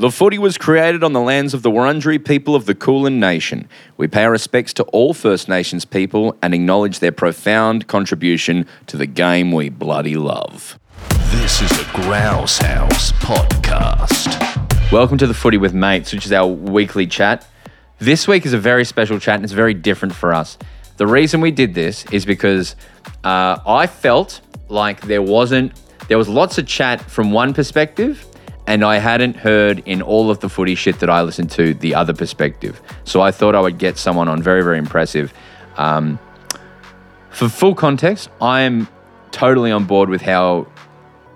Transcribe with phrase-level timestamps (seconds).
[0.00, 3.68] The footy was created on the lands of the Wurundjeri people of the Kulin Nation.
[3.98, 8.96] We pay our respects to all First Nations people and acknowledge their profound contribution to
[8.96, 10.78] the game we bloody love.
[11.32, 14.90] This is a Grouse House podcast.
[14.90, 17.46] Welcome to the Footy with Mates, which is our weekly chat.
[17.98, 20.56] This week is a very special chat and it's very different for us.
[20.96, 22.74] The reason we did this is because
[23.22, 24.40] uh, I felt
[24.70, 25.78] like there wasn't,
[26.08, 28.26] there was lots of chat from one perspective
[28.70, 31.96] and I hadn't heard in all of the footy shit that I listened to the
[31.96, 32.80] other perspective.
[33.02, 35.34] So I thought I would get someone on very, very impressive.
[35.76, 36.20] Um,
[37.30, 38.86] for full context, I am
[39.32, 40.68] totally on board with how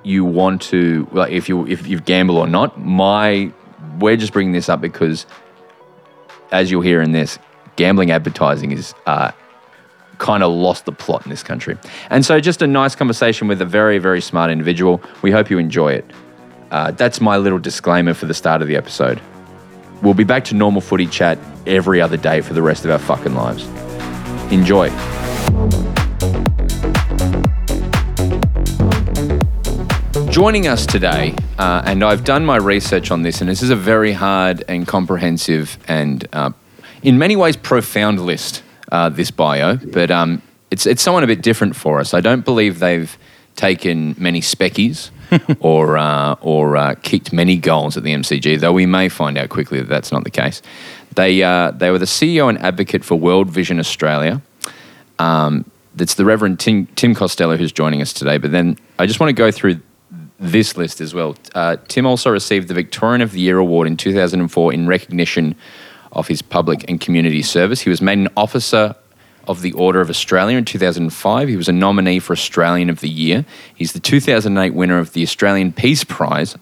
[0.05, 2.79] you want to, like, if you if you gamble or not.
[2.79, 3.53] My,
[3.99, 5.27] we're just bringing this up because,
[6.53, 7.41] as you'll hear in this,
[7.75, 9.33] gambling advertising is uh,
[10.19, 11.77] kind of lost the plot in this country.
[12.11, 15.03] And so, just a nice conversation with a very, very smart individual.
[15.23, 16.09] We hope you enjoy it.
[16.71, 19.21] Uh, that's my little disclaimer for the start of the episode.
[20.03, 22.99] We'll be back to normal footy chat every other day for the rest of our
[22.99, 23.65] fucking lives.
[24.53, 24.91] Enjoy.
[30.31, 33.77] Joining us today, uh, and I've done my research on this, and this is a
[33.77, 36.51] very hard and comprehensive and, uh,
[37.03, 38.63] in many ways, profound list.
[38.93, 42.15] Uh, this bio, but um, it's it's someone a bit different for us.
[42.15, 43.17] I don't believe they've
[43.57, 45.11] taken many speckies
[45.61, 49.49] or uh, or uh, kicked many goals at the MCG, though we may find out
[49.49, 50.63] quickly that that's not the case.
[51.15, 54.43] They uh, they were the CEO and advocate for World Vision Australia.
[55.19, 58.39] Um, that's the Reverend Tim, Tim Costello who's joining us today.
[58.39, 59.81] But then I just want to go through
[60.41, 61.37] this list as well.
[61.55, 65.55] Uh, Tim also received the Victorian of the Year award in 2004 in recognition
[66.13, 67.81] of his public and community service.
[67.81, 68.95] He was made an officer
[69.49, 71.49] of the Order of Australia in 2005.
[71.49, 73.45] He was a nominee for Australian of the Year.
[73.75, 76.57] He's the 2008 winner of the Australian Peace Prize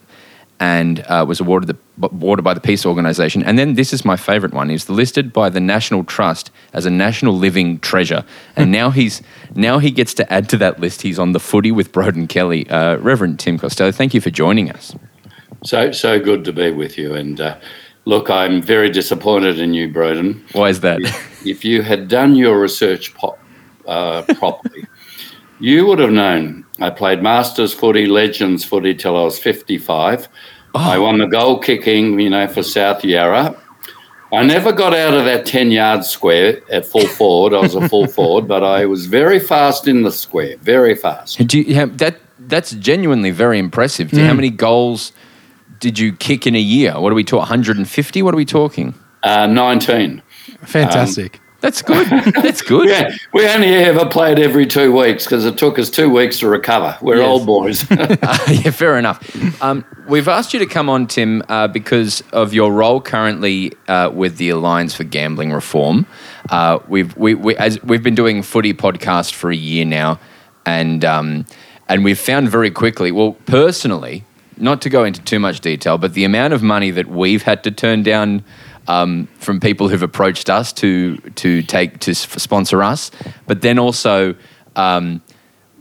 [0.61, 3.43] and uh, was awarded, the, awarded by the Peace Organisation.
[3.43, 4.69] And then this is my favourite one.
[4.69, 8.25] He's listed by the National Trust as a national living treasure.
[8.55, 9.23] And now he's
[9.57, 11.03] now he gets to add to that list.
[11.03, 12.71] He's on the footy with Broden Kelly.
[12.71, 14.95] Uh, Reverend Tim Costello, thank you for joining us.
[15.65, 17.41] So so good to be with you and.
[17.41, 17.57] Uh,
[18.05, 20.43] Look, I'm very disappointed in you, Broden.
[20.55, 21.01] Why is that?
[21.01, 23.39] If, if you had done your research po-
[23.87, 24.87] uh, properly,
[25.61, 30.29] you would have known I played Masters footy, Legends footy till I was 55.
[30.75, 30.79] Oh.
[30.81, 33.57] I won the goal kicking, you know, for South Yarra.
[34.33, 37.55] I never got out of that 10 yard square at full forward.
[37.55, 41.47] I was a full forward, but I was very fast in the square, very fast.
[41.47, 44.11] Do you that, that's genuinely very impressive.
[44.11, 44.27] Mm.
[44.27, 45.13] How many goals
[45.83, 46.99] did you kick in a year?
[46.99, 47.41] What are we talking?
[47.41, 48.23] 150?
[48.23, 48.95] What are we talking?
[49.25, 50.23] Uh, 19.
[50.61, 51.35] Fantastic.
[51.35, 52.07] Um, that's good.
[52.35, 52.89] That's good.
[52.89, 56.49] yeah, we only ever played every two weeks because it took us two weeks to
[56.49, 56.97] recover.
[57.03, 57.27] We're yes.
[57.27, 57.91] old boys.
[57.91, 58.17] uh,
[58.49, 59.61] yeah, fair enough.
[59.61, 64.11] Um, we've asked you to come on, Tim, uh, because of your role currently uh,
[64.15, 66.07] with the Alliance for Gambling Reform.
[66.51, 70.21] Uh, we've we, we as we've been doing footy podcast for a year now,
[70.65, 71.45] and um,
[71.89, 73.11] and we've found very quickly.
[73.11, 74.25] Well, personally,
[74.57, 77.65] not to go into too much detail, but the amount of money that we've had
[77.65, 78.45] to turn down
[78.89, 83.11] um, from people who've approached us to to take to sponsor us,
[83.47, 84.35] but then also.
[84.75, 85.23] Um,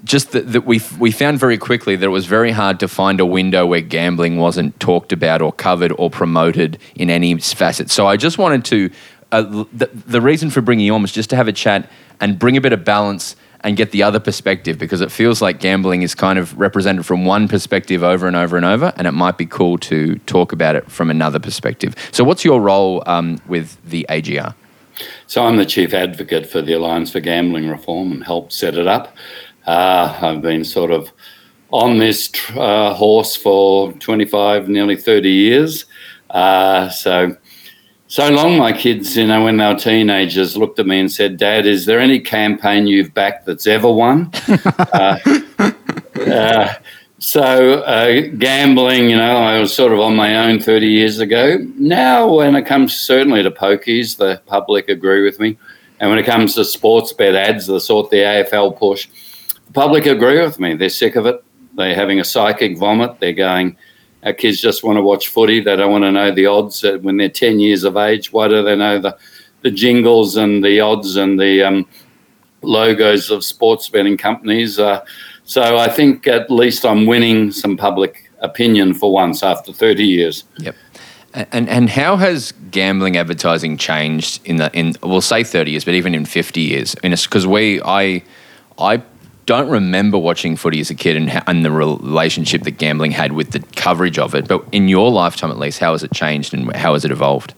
[0.04, 3.26] just that, we we found very quickly that it was very hard to find a
[3.26, 7.92] window where gambling wasn't talked about or covered or promoted in any facet.
[7.92, 8.90] So I just wanted to.
[9.32, 11.90] Uh, the, the reason for bringing you on was just to have a chat
[12.20, 15.60] and bring a bit of balance and get the other perspective because it feels like
[15.60, 19.12] gambling is kind of represented from one perspective over and over and over, and it
[19.12, 21.96] might be cool to talk about it from another perspective.
[22.12, 24.56] So, what's your role um, with the AGR?
[25.28, 28.88] So, I'm the chief advocate for the Alliance for Gambling Reform and helped set it
[28.88, 29.16] up.
[29.66, 31.12] Uh, I've been sort of
[31.70, 35.86] on this uh, horse for 25, nearly 30 years.
[36.30, 37.36] Uh, so,
[38.12, 41.38] so long my kids, you know, when they were teenagers, looked at me and said,
[41.38, 44.30] Dad, is there any campaign you've backed that's ever won?
[44.92, 45.18] uh,
[46.28, 46.74] uh,
[47.20, 51.60] so uh, gambling, you know, I was sort of on my own 30 years ago.
[51.78, 55.58] Now, when it comes certainly to pokies, the public agree with me.
[56.02, 59.08] And when it comes to sports bet ads, the sort the AFL push,
[59.68, 60.76] the public agree with me.
[60.76, 61.42] They're sick of it.
[61.78, 63.22] They're having a psychic vomit.
[63.22, 63.78] They're going–
[64.24, 65.60] our kids just want to watch footy.
[65.60, 68.32] They don't want to know the odds when they're 10 years of age.
[68.32, 69.18] Why do they know the,
[69.62, 71.88] the jingles and the odds and the um,
[72.62, 74.80] logos of sports betting companies?
[74.80, 75.04] Uh,
[75.44, 80.44] so I think at least I'm winning some public opinion for once after 30 years.
[80.60, 80.76] Yep.
[81.34, 85.94] And and how has gambling advertising changed in the in we'll say 30 years, but
[85.94, 86.94] even in 50 years?
[87.02, 88.22] Because we I
[88.78, 89.02] I
[89.46, 93.34] don't remember watching footy as a kid and, ho- and the relationship that gambling had
[93.34, 94.48] with the coverage of it.
[94.48, 97.54] But in your lifetime, at least, how has it changed and how has it evolved?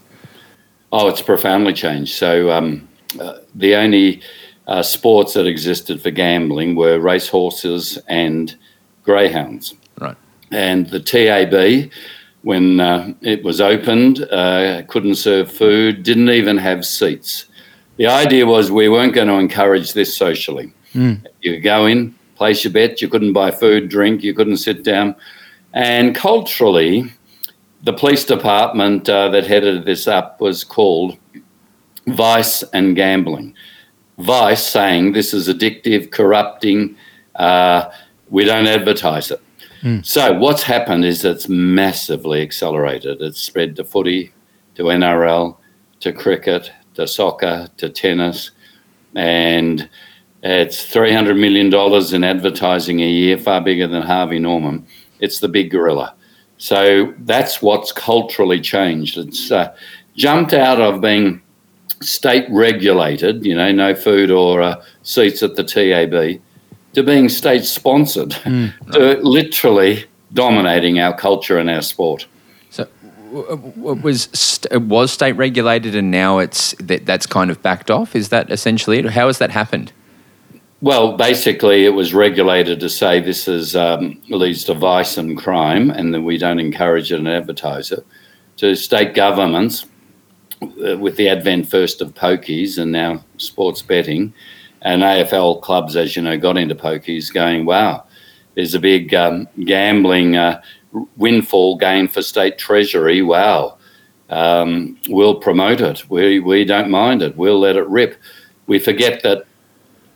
[0.91, 2.13] Oh, it's profoundly changed.
[2.15, 2.87] So um,
[3.19, 4.21] uh, the only
[4.67, 8.55] uh, sports that existed for gambling were racehorses and
[9.03, 9.73] greyhounds.
[9.99, 10.15] Right.
[10.51, 11.91] And the TAB,
[12.43, 17.45] when uh, it was opened, uh, couldn't serve food, didn't even have seats.
[17.97, 20.73] The idea was we weren't going to encourage this socially.
[20.93, 21.25] Mm.
[21.41, 24.83] You could go in, place your bet, you couldn't buy food, drink, you couldn't sit
[24.83, 25.15] down.
[25.73, 27.11] And culturally,
[27.83, 31.17] the police department uh, that headed this up was called
[32.07, 33.55] Vice and Gambling.
[34.19, 36.95] Vice saying this is addictive, corrupting,
[37.35, 37.89] uh,
[38.29, 39.41] we don't advertise it.
[40.05, 43.21] So what's happened is it's massively accelerated.
[43.21, 44.33] It's spread to footy,
[44.75, 45.57] to NRL,
[45.99, 48.51] to cricket, to soccer, to tennis,
[49.15, 49.89] and
[50.43, 54.85] it's three hundred million dollars in advertising a year, far bigger than Harvey Norman.
[55.19, 56.13] It's the big gorilla.
[56.57, 59.17] So that's what's culturally changed.
[59.17, 59.75] It's uh,
[60.15, 61.41] jumped out of being
[62.01, 66.41] state regulated, you know, no food or uh, seats at the TAB,
[66.93, 68.31] to being state sponsored,
[68.91, 72.27] to literally dominating our culture and our sport.
[72.69, 72.87] So,
[73.31, 78.15] w- was it was state regulated, and now it's that that's kind of backed off.
[78.15, 79.05] Is that essentially it?
[79.05, 79.93] How has that happened?
[80.83, 85.89] Well, basically, it was regulated to say this is um, leads to vice and crime,
[85.89, 88.05] and that we don't encourage it and advertise it.
[88.57, 89.85] To state governments,
[90.61, 94.33] uh, with the advent first of pokies and now sports betting,
[94.81, 98.03] and AFL clubs, as you know, got into pokies, going, "Wow,
[98.55, 100.61] there's a big um, gambling uh,
[101.15, 103.21] windfall gain for state treasury.
[103.21, 103.77] Wow,
[104.29, 106.09] um, we'll promote it.
[106.09, 107.37] We we don't mind it.
[107.37, 108.17] We'll let it rip."
[108.67, 109.45] We forget that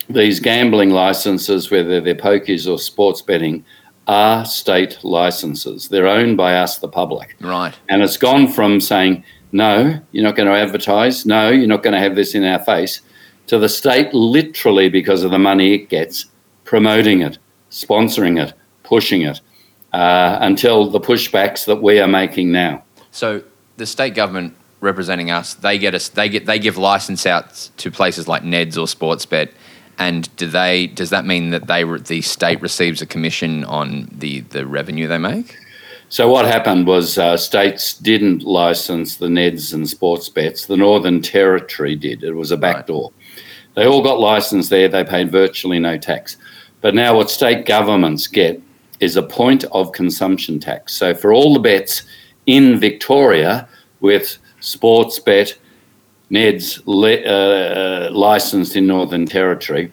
[0.10, 3.64] these gambling licenses, whether they're pokies or sports betting,
[4.08, 5.90] are state licenses.
[5.90, 7.36] They're owned by us, the public.
[7.42, 7.74] Right.
[7.90, 11.94] And it's gone from saying, no, you're not going to advertise, no, you're not going
[11.94, 13.02] to have this in our face,
[13.48, 16.26] to the state literally because of the money it gets,
[16.64, 17.38] promoting it,
[17.70, 18.54] sponsoring it,
[18.84, 19.42] pushing it,
[19.94, 22.84] uh, until the pushbacks that we are making now.
[23.12, 23.44] So
[23.78, 27.90] the state government representing us, they get us, they get, they give license out to
[27.90, 29.52] places like Neds or Sportsbet,
[30.00, 30.88] and do they?
[30.88, 35.18] Does that mean that they, the state receives a commission on the the revenue they
[35.18, 35.58] make?
[36.10, 40.66] So what happened was uh, states didn't license the Neds and sports bets.
[40.66, 42.24] The Northern Territory did.
[42.24, 43.12] It was a backdoor.
[43.76, 44.88] They all got licensed there.
[44.88, 46.38] They paid virtually no tax.
[46.80, 48.62] But now what state governments get
[49.02, 50.94] is a point of consumption tax.
[50.94, 52.04] So for all the bets
[52.46, 53.68] in Victoria
[54.00, 55.58] with sports bet,
[56.32, 59.92] Neds li- uh, licensed in Northern Territory,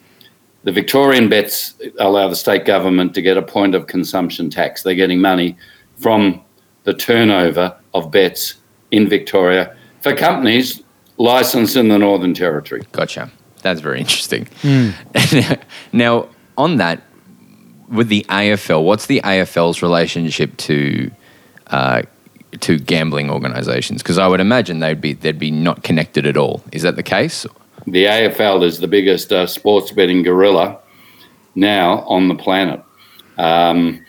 [0.64, 4.82] the Victorian bets allow the state government to get a point of consumption tax.
[4.82, 5.56] They're getting money
[5.96, 6.42] from
[6.84, 8.54] the turnover of bets
[8.90, 10.82] in Victoria for companies
[11.18, 12.82] licensed in the Northern Territory.
[12.92, 13.30] Gotcha.
[13.62, 14.48] That's very interesting.
[15.92, 16.28] now,
[16.58, 17.02] on that,
[17.88, 21.10] with the AFL, what's the AFL's relationship to
[21.68, 22.02] uh,
[22.60, 24.02] to gambling organisations?
[24.02, 26.62] Because I would imagine they'd be they'd be not connected at all.
[26.72, 27.46] Is that the case?
[27.86, 30.78] The AFL is the biggest uh, sports betting gorilla
[31.54, 32.82] now on the planet.
[33.36, 34.04] Um,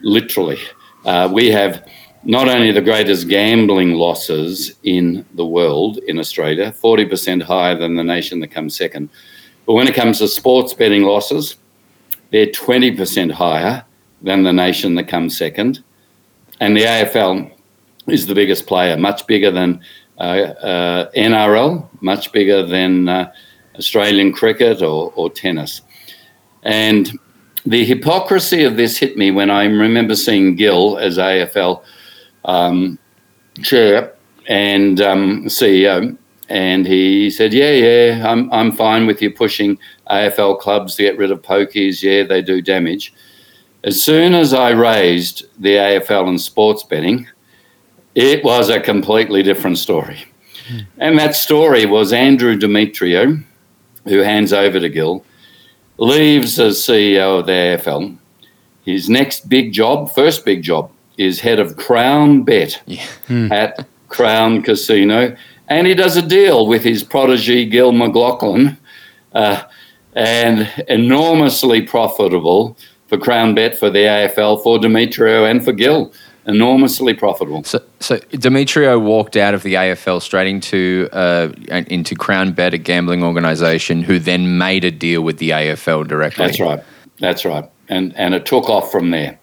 [0.00, 0.58] literally,
[1.04, 1.86] uh, we have
[2.24, 8.04] not only the greatest gambling losses in the world in Australia, 40% higher than the
[8.04, 9.08] nation that comes second.
[9.66, 11.56] But when it comes to sports betting losses,
[12.30, 13.84] they're 20% higher
[14.22, 15.82] than the nation that comes second.
[16.60, 17.52] And the AFL
[18.10, 19.80] is the biggest player, much bigger than
[20.18, 20.22] uh,
[20.62, 23.32] uh, NRL, much bigger than uh,
[23.76, 25.82] Australian cricket or, or tennis.
[26.62, 27.10] And
[27.64, 31.82] the hypocrisy of this hit me when I remember seeing Gill as AFL
[32.44, 32.98] um,
[33.62, 34.14] chair
[34.48, 36.16] and um, CEO,
[36.48, 39.78] and he said, "Yeah, yeah, I'm I'm fine with you pushing
[40.10, 42.02] AFL clubs to get rid of pokies.
[42.02, 43.12] Yeah, they do damage."
[43.84, 47.28] As soon as I raised the AFL and sports betting,
[48.14, 50.24] it was a completely different story.
[50.98, 53.42] And that story was Andrew Demetriou,
[54.04, 55.24] who hands over to Gill,
[55.96, 58.16] leaves as CEO of the AFL.
[58.84, 63.04] His next big job, first big job, is head of Crown Bet Yeah.
[63.50, 65.34] at Crown Casino.
[65.68, 68.76] And he does a deal with his protege, Gil McLachlan,
[69.34, 69.62] uh,
[70.14, 76.12] and enormously profitable for Crown Bet, for the AFL, for Demetriou, and for Gil.
[76.48, 77.62] Enormously profitable.
[77.64, 82.78] So, so Demetriou walked out of the AFL straight into uh, into Crown Bet, a
[82.78, 86.46] gambling organisation, who then made a deal with the AFL directly.
[86.46, 86.82] That's right.
[87.18, 89.38] That's right, and and it took off from there.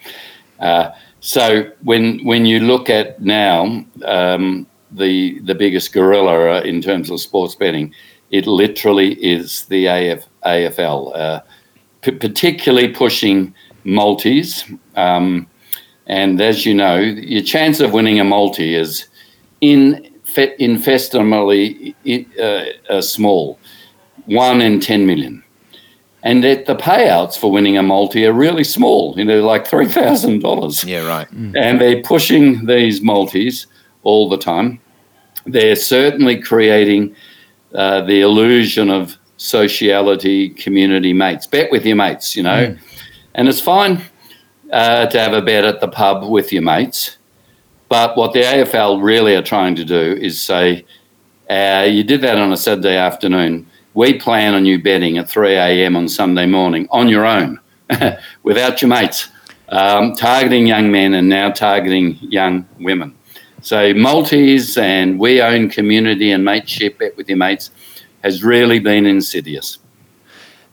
[0.60, 7.12] Uh, so when when you look at now um, the the biggest gorilla in terms
[7.12, 7.94] of sports betting,
[8.32, 11.42] it literally is the AF, AFL, uh,
[12.02, 14.64] p- particularly pushing multis.
[14.96, 15.48] Um,
[16.08, 19.08] and as you know, your chance of winning a multi is
[19.62, 21.96] in infestimally
[22.40, 23.58] uh, uh, small,
[24.26, 25.44] one in 10 million.
[26.24, 30.86] And that the payouts for winning a multi are really small, you know, like $3,000.
[30.86, 31.30] Yeah, right.
[31.30, 31.56] Mm.
[31.56, 33.68] And they're pushing these multis
[34.04, 34.80] all the time.
[35.46, 37.16] They're certainly creating
[37.76, 41.46] uh, the illusion of sociality, community mates.
[41.46, 42.70] Bet with your mates, you know.
[42.70, 42.80] Mm.
[43.36, 44.02] And it's fine
[44.72, 47.18] uh, to have a bet at the pub with your mates.
[47.90, 50.86] But what the AFL really are trying to do is say,
[51.50, 53.68] uh, you did that on a Saturday afternoon.
[53.94, 55.96] We plan on you betting at 3 a.m.
[55.96, 57.60] on Sunday morning on your own,
[58.44, 59.30] without your mates,
[59.70, 63.16] um, targeting young men and now targeting young women.
[63.62, 67.72] So, multis and we own community and mateship bet with your mates
[68.24, 69.80] has really been insidious.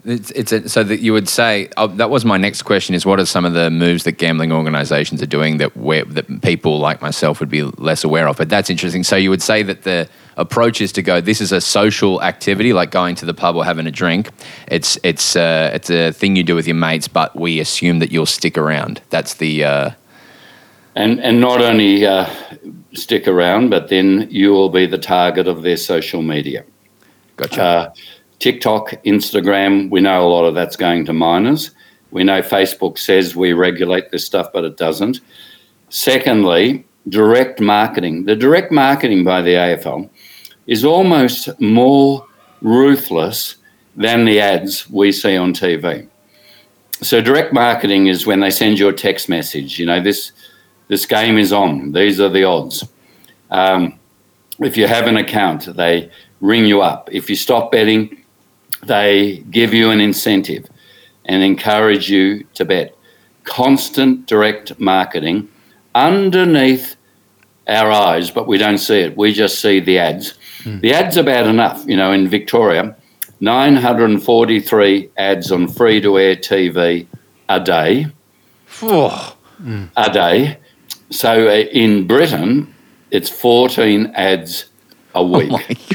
[0.04, 3.06] It's, it's a, so that you would say oh, that was my next question is
[3.06, 7.00] what are some of the moves that gambling organisations are doing that that people like
[7.00, 8.37] myself would be less aware of?
[8.37, 9.04] But that's interesting.
[9.04, 11.21] So you would say that the approach is to go.
[11.21, 14.30] This is a social activity like going to the pub or having a drink.
[14.66, 18.11] It's it's uh, it's a thing you do with your mates, but we assume that
[18.11, 19.00] you'll stick around.
[19.11, 19.90] That's the uh,
[20.97, 22.28] and and not only uh,
[22.92, 26.64] stick around, but then you will be the target of their social media.
[27.37, 27.94] Gotcha uh,
[28.43, 31.71] TikTok, Instagram, we know a lot of that's going to minors.
[32.11, 35.21] We know Facebook says we regulate this stuff, but it doesn't.
[35.91, 38.25] Secondly, direct marketing.
[38.25, 40.11] The direct marketing by the AFL
[40.67, 42.27] is almost more
[42.63, 43.59] ruthless
[43.95, 46.09] than the ads we see on TV.
[47.01, 49.79] So direct marketing is when they send you a text message.
[49.79, 50.33] You know this
[50.89, 51.93] this game is on.
[51.93, 52.85] These are the odds.
[53.53, 54.01] Um,
[54.59, 57.09] if you have an account, they ring you up.
[57.13, 58.22] If you stop betting,
[58.83, 60.69] they give you an incentive
[61.25, 62.97] and encourage you to bet.
[63.45, 65.49] Constant direct marketing
[65.95, 66.97] underneath
[67.69, 69.17] our eyes, but we don't see it.
[69.17, 70.35] We just see the ads.
[70.65, 70.81] Mm.
[70.81, 71.85] The ads are bad enough.
[71.87, 72.97] You know, in Victoria,
[73.41, 77.07] 943 ads on free to air TV
[77.49, 78.07] a day.
[78.83, 79.37] Oh.
[79.61, 79.91] Mm.
[79.97, 80.59] A day.
[81.11, 82.75] So uh, in Britain,
[83.11, 84.67] it's 14 ads
[85.15, 85.53] a week.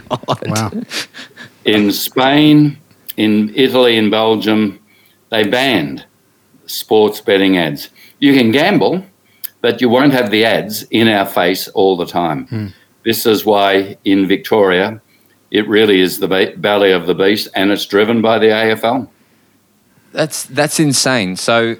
[0.10, 0.48] Oh my God.
[0.48, 0.72] Wow
[1.68, 2.80] in Spain,
[3.18, 4.80] in Italy, in Belgium,
[5.30, 6.06] they banned
[6.66, 7.90] sports betting ads.
[8.20, 9.06] You can gamble,
[9.62, 12.48] but you won't have the ads in our face all the time.
[12.48, 12.68] Hmm.
[13.04, 15.02] This is why in Victoria,
[15.52, 19.10] it really is the belly of the beast, and it's driven by the AFL.
[20.12, 21.36] That's that's insane.
[21.36, 21.78] So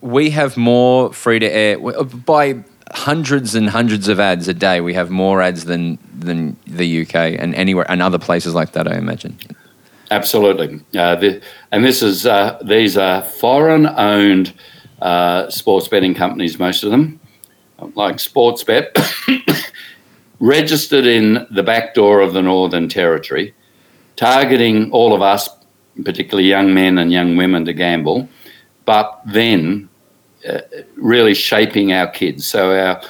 [0.00, 4.80] we have more free to air by hundreds and hundreds of ads a day.
[4.80, 8.88] We have more ads than than the UK and anywhere and other places like that.
[8.88, 9.38] I imagine.
[10.10, 14.52] Absolutely, uh, the, and this is uh, these are foreign-owned
[15.00, 16.58] uh, sports betting companies.
[16.58, 17.20] Most of them,
[17.94, 18.90] like Sportsbet,
[20.40, 23.54] registered in the back door of the Northern Territory,
[24.16, 25.48] targeting all of us,
[26.04, 28.28] particularly young men and young women, to gamble,
[28.84, 29.89] but then
[30.48, 30.60] uh,
[30.96, 32.46] really shaping our kids.
[32.46, 33.02] So our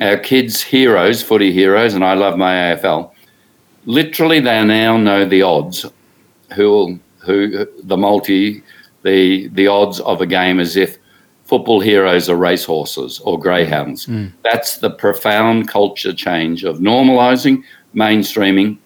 [0.00, 3.10] our kids' heroes, footy heroes, and I love my AFL.
[3.84, 5.84] Literally, they now know the odds.
[6.54, 8.62] Who who the multi
[9.02, 10.98] the the odds of a game as if
[11.44, 14.06] football heroes are racehorses or greyhounds.
[14.06, 14.32] Mm.
[14.42, 17.64] That's the profound culture change of normalizing,
[17.94, 18.78] mainstreaming.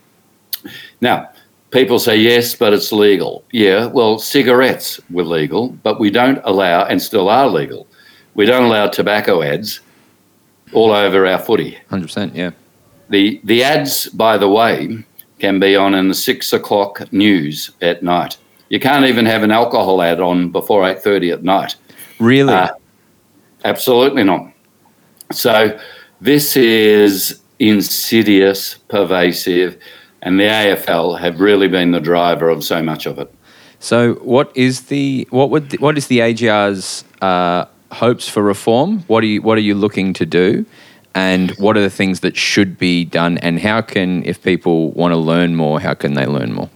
[1.01, 1.29] Now,
[1.73, 3.45] people say yes, but it's legal.
[3.51, 7.89] Yeah, well, cigarettes were legal, but we don't allow and still are legal
[8.35, 9.81] we don't allow tobacco ads
[10.73, 11.79] all over our footy.
[11.91, 12.51] 100%, yeah.
[13.11, 15.05] The, the ads, by the way,
[15.39, 18.39] can be on in the six o'clock news at night.
[18.69, 21.77] You can't even have an alcohol ad on before 8.30 at night.
[22.19, 22.55] Really?
[22.55, 22.71] Uh,
[23.65, 24.51] absolutely not.
[25.33, 25.79] So
[26.21, 29.79] this is insidious, pervasive,
[30.23, 33.33] and the AFL have really been the driver of so much of it.
[33.81, 39.01] So, what is the what would the, what is the AGR's uh, hopes for reform?
[39.07, 40.65] What are you What are you looking to do?
[41.15, 43.37] And what are the things that should be done?
[43.39, 46.71] And how can, if people want to learn more, how can they learn more?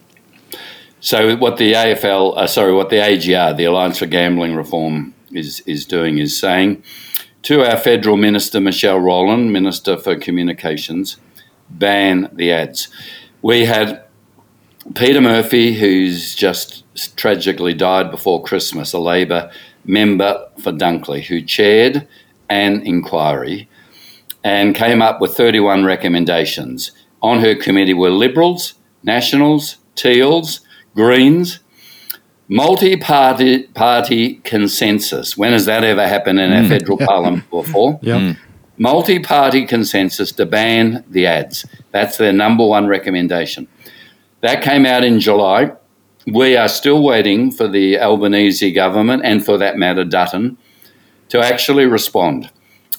[1.01, 5.61] So, what the AFL, uh, sorry, what the AGR, the Alliance for Gambling Reform, is
[5.61, 6.83] is doing is saying
[7.43, 11.17] to our federal minister Michelle Rowland, Minister for Communications,
[11.71, 12.89] ban the ads.
[13.43, 14.05] We had
[14.95, 16.85] Peta Murphy, who's just
[17.17, 19.51] tragically died before Christmas, a Labor
[19.87, 22.07] member for Dunkley, who chaired
[22.49, 23.69] an inquiry
[24.45, 26.93] and came up with 31 recommendations.
[27.23, 30.61] On her committee were Liberals, Nationals, Teals,
[30.95, 31.61] Greens,
[32.49, 35.37] multi party consensus.
[35.37, 36.69] When has that ever happened in our mm.
[36.69, 37.99] federal parliament before?
[38.03, 38.21] Yep.
[38.21, 38.37] Mm.
[38.79, 41.65] Multi party consensus to ban the ads.
[41.93, 43.69] That's their number one recommendation.
[44.43, 45.73] That came out in July.
[46.27, 50.59] We are still waiting for the Albanese government and, for that matter, Dutton,
[51.29, 52.51] to actually respond.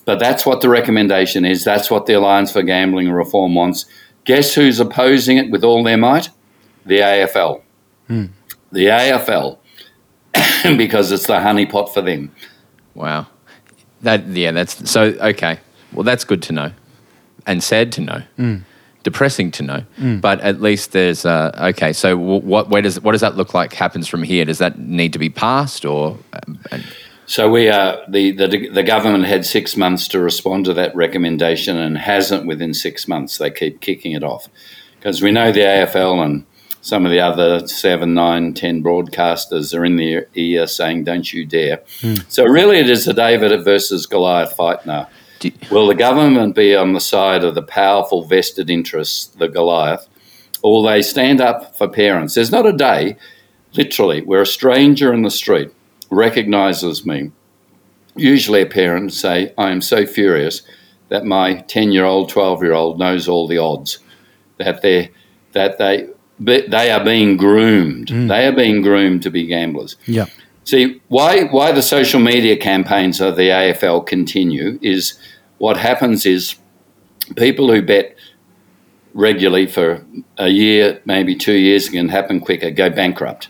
[0.06, 1.66] But that's what the recommendation is.
[1.66, 3.86] That's what the Alliance for Gambling Reform wants.
[4.24, 6.30] Guess who's opposing it with all their might?
[6.86, 7.62] The AFL.
[8.08, 8.26] Hmm.
[8.72, 9.58] The AFL,
[10.78, 12.32] because it's the honeypot for them.
[12.96, 13.28] Wow.
[14.02, 15.60] That yeah, that's so okay.
[15.92, 16.72] Well, that's good to know,
[17.46, 18.22] and sad to know.
[18.38, 18.64] Mm
[19.08, 19.82] depressing to know.
[19.98, 20.20] Mm.
[20.20, 21.94] But at least there's uh, okay.
[21.94, 24.44] So what where does what does that look like happens from here?
[24.44, 26.18] Does that need to be passed or?
[26.34, 26.84] Um,
[27.26, 31.78] so we are the, the the government had six months to respond to that recommendation
[31.78, 33.38] and hasn't within six months.
[33.38, 34.50] They keep kicking it off
[35.00, 36.46] because we know the AFL and
[36.82, 41.46] some of the other seven, nine, ten broadcasters are in the ear saying, "Don't you
[41.46, 42.26] dare!" Mm.
[42.30, 45.08] So really, it is a David versus Goliath fight now.
[45.42, 50.08] You- Will the government be on the side of the powerful vested interests, the Goliath,
[50.62, 52.34] or they stand up for parents?
[52.36, 53.18] There's not a day,
[53.74, 55.70] literally, where a stranger in the street
[56.10, 57.32] recognizes me.
[58.16, 60.64] Usually, a parent say, "I am so furious
[61.10, 64.00] that my ten-year-old, twelve-year-old knows all the odds,
[64.58, 65.12] that they
[65.54, 66.08] that they
[66.40, 68.08] they are being groomed.
[68.08, 68.28] Mm.
[68.28, 70.26] They are being groomed to be gamblers." Yeah.
[70.68, 75.18] See, why, why the social media campaigns of the AFL continue is
[75.60, 76.56] what happens is
[77.38, 78.18] people who bet
[79.14, 80.06] regularly for
[80.38, 83.48] a year, maybe two years, can happen quicker, go bankrupt.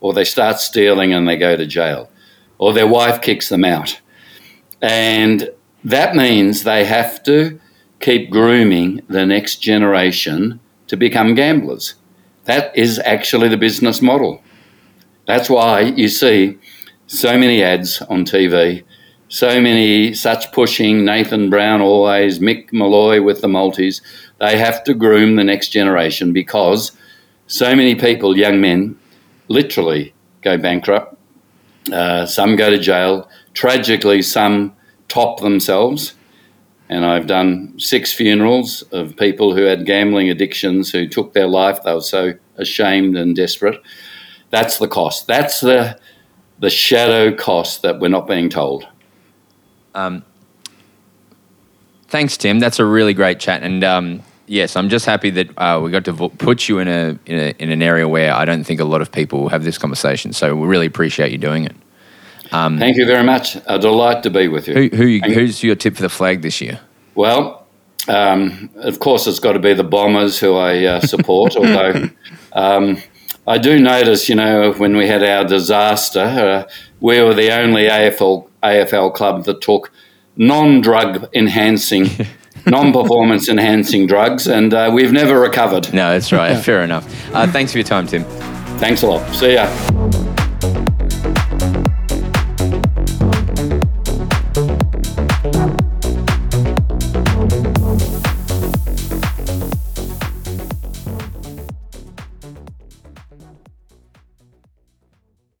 [0.00, 2.10] Or they start stealing and they go to jail.
[2.58, 4.00] Or their wife kicks them out.
[4.82, 5.50] And
[5.84, 7.60] that means they have to
[8.00, 11.94] keep grooming the next generation to become gamblers.
[12.46, 14.42] That is actually the business model.
[15.28, 16.56] That's why you see
[17.06, 18.82] so many ads on TV,
[19.28, 24.00] so many such pushing Nathan Brown always, Mick Molloy with the multis.
[24.40, 26.92] They have to groom the next generation because
[27.46, 28.98] so many people, young men,
[29.48, 31.14] literally go bankrupt.
[31.92, 33.28] Uh, some go to jail.
[33.52, 34.74] Tragically, some
[35.08, 36.14] top themselves.
[36.88, 41.82] And I've done six funerals of people who had gambling addictions who took their life.
[41.82, 43.78] They were so ashamed and desperate.
[44.50, 45.26] That's the cost.
[45.26, 45.98] That's the
[46.58, 48.86] the shadow cost that we're not being told.
[49.94, 50.24] Um,
[52.08, 52.58] thanks, Tim.
[52.58, 56.04] That's a really great chat, and um, yes, I'm just happy that uh, we got
[56.06, 58.80] to vo- put you in a, in a in an area where I don't think
[58.80, 60.32] a lot of people have this conversation.
[60.32, 61.76] So we really appreciate you doing it.
[62.50, 63.56] Um, Thank you very much.
[63.66, 64.88] A delight to be with you.
[64.88, 66.80] Who, who who's your tip for the flag this year?
[67.14, 67.66] Well,
[68.08, 72.08] um, of course, it's got to be the Bombers who I uh, support, although.
[72.52, 73.02] Um,
[73.48, 76.68] I do notice, you know, when we had our disaster, uh,
[77.00, 79.90] we were the only AFL AFL club that took
[80.36, 82.08] non-drug enhancing,
[82.66, 85.92] non-performance enhancing drugs, and uh, we've never recovered.
[85.94, 86.62] No, that's right.
[86.62, 87.06] Fair enough.
[87.34, 88.24] Uh, thanks for your time, Tim.
[88.78, 89.34] Thanks a lot.
[89.34, 90.27] See ya.